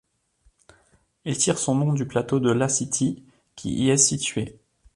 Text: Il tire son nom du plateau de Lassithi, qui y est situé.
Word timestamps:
Il 1.25 1.37
tire 1.37 1.59
son 1.59 1.75
nom 1.75 1.93
du 1.93 2.07
plateau 2.07 2.39
de 2.39 2.49
Lassithi, 2.49 3.23
qui 3.55 3.69
y 3.71 3.91
est 3.91 3.97
situé. 3.97 4.59